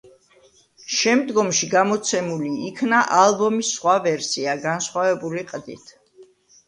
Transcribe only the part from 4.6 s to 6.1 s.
განსხვავებული ყდით.